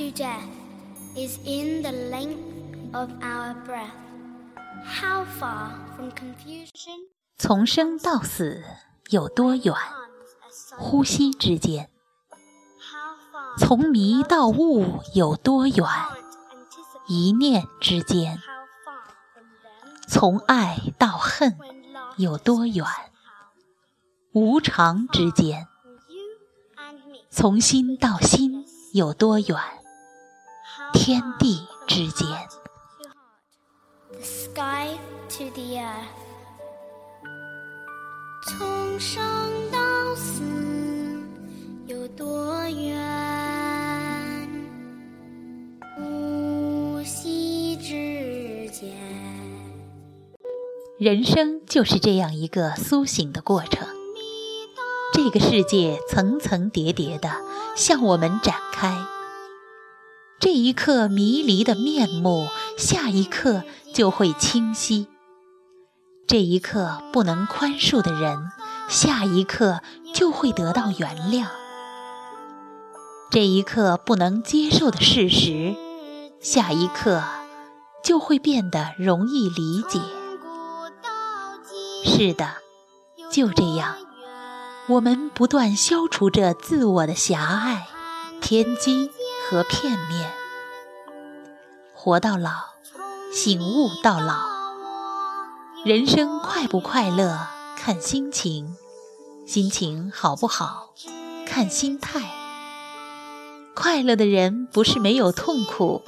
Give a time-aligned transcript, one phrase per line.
[0.00, 0.48] to death
[1.14, 2.40] is in the length
[2.94, 3.92] of our breath.
[4.82, 7.10] How far from confusion?
[7.36, 8.64] 从生到死
[9.10, 9.74] 有多远？
[10.78, 11.90] 呼吸之间。
[13.58, 15.86] 从迷到悟有多远？
[17.06, 18.40] 一念之间。
[20.08, 21.58] 从爱到恨
[22.16, 22.86] 有多远？
[24.32, 25.68] 无常之间。
[27.28, 29.58] 从心到心有多远？
[31.02, 32.28] 天地之间。
[38.46, 39.18] 从生
[39.72, 39.78] 到
[40.14, 40.42] 死
[41.86, 43.00] 有多远？
[45.96, 48.94] 呼吸之间。
[50.98, 53.88] 人生就是这样一个苏醒的过程。
[55.14, 57.30] 这个世界层层叠叠的
[57.74, 58.94] 向我们展开，
[60.40, 65.06] 这一刻迷离的面目，下一刻就会清晰；
[66.26, 68.50] 这一刻不能宽恕的人，
[68.88, 69.82] 下一刻
[70.14, 71.44] 就会得到原谅；
[73.30, 75.76] 这一刻不能接受的事实，
[76.40, 77.22] 下一刻
[78.02, 80.00] 就会变得容易理解。
[82.02, 82.54] 是的，
[83.30, 83.94] 就这样。
[84.88, 87.86] 我们不断消除着自我的狭隘、
[88.40, 89.10] 偏激
[89.50, 90.30] 和片面，
[91.92, 92.52] 活到老，
[93.32, 94.48] 醒悟到老。
[95.84, 98.76] 人生快不快乐，看心情；
[99.44, 100.94] 心情好不好，
[101.48, 102.30] 看心态。
[103.74, 106.02] 快乐的人不是没有痛苦，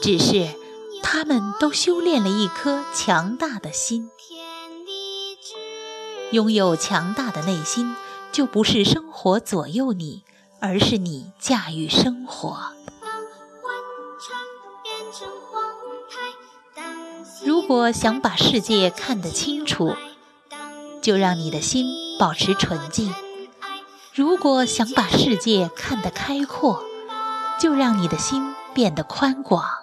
[0.00, 0.48] 只是
[1.02, 4.08] 他们都修炼了一颗强大的心。
[6.30, 7.94] 拥有强大的内心，
[8.32, 10.24] 就不是生活左右你，
[10.64, 12.56] 而是你驾驭生活。
[17.44, 19.96] 如果想把世界看得清楚，
[21.02, 23.12] 就让你的心保持纯净；
[24.14, 26.84] 如果想把世界看得开阔，
[27.58, 29.81] 就让你的心变得宽广。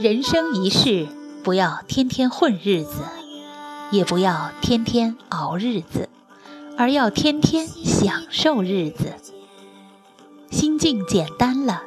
[0.00, 1.08] 人生一世，
[1.42, 3.02] 不要天天混日子，
[3.90, 6.08] 也不要天天熬日子，
[6.76, 9.14] 而要天天享受日子。
[10.52, 11.82] 心境简单了，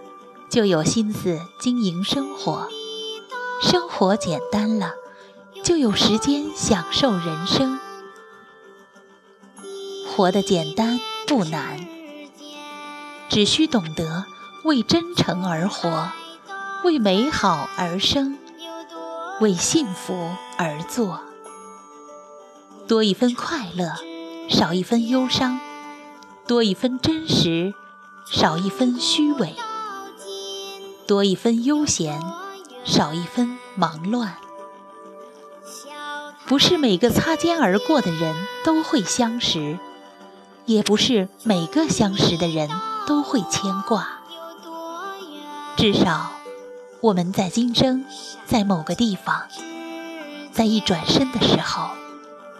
[0.49, 2.67] 就有心思经营生活；
[3.61, 4.91] 生活简单了，
[5.63, 7.79] 就有时间享受人生。
[10.09, 11.87] 活得简单不难，
[13.29, 14.25] 只需懂得
[14.65, 16.11] 为真诚而活。
[16.83, 18.37] 为美好而生，
[19.39, 21.21] 为幸福而做。
[22.87, 23.93] 多一分快乐，
[24.49, 25.59] 少一分忧伤；
[26.47, 27.75] 多一分真实，
[28.25, 29.49] 少一分虚伪；
[31.07, 32.19] 多一分悠闲，
[32.83, 34.37] 少一分忙乱。
[36.47, 38.35] 不是每个擦肩而过的人
[38.65, 39.77] 都会相识，
[40.65, 42.67] 也不是每个相识的人
[43.05, 44.19] 都会牵挂。
[45.77, 46.31] 至少。
[47.01, 48.05] 我们在今生，
[48.45, 49.47] 在某个地方，
[50.53, 51.89] 在一转身的时候，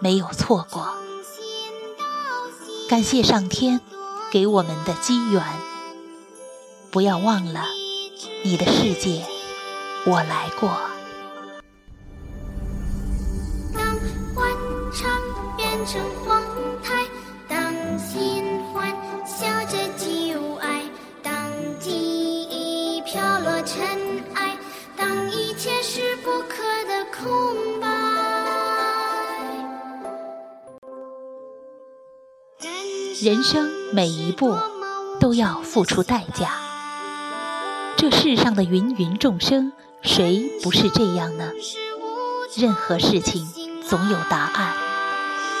[0.00, 0.88] 没有错过。
[2.88, 3.80] 感谢上天
[4.32, 5.44] 给我们的机缘，
[6.90, 7.66] 不要忘了，
[8.42, 9.24] 你的世界
[10.06, 10.70] 我来过。
[13.72, 13.94] 当
[14.34, 14.52] 欢
[14.92, 16.41] 唱变成荒
[33.22, 34.58] 人生每一步
[35.20, 36.56] 都要付出代价。
[37.96, 39.70] 这世上的芸芸众生，
[40.02, 41.52] 谁不是这样呢？
[42.56, 43.48] 任何事情
[43.88, 44.74] 总有答案，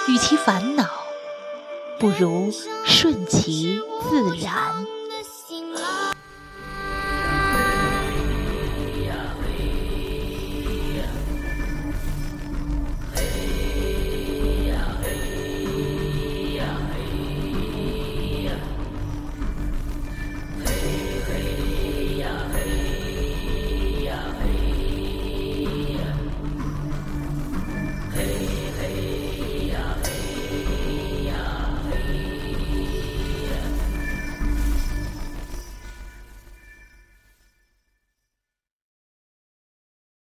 [0.08, 0.88] 与其烦恼，
[2.00, 2.50] 不如
[2.84, 3.80] 顺其
[4.10, 4.84] 自然。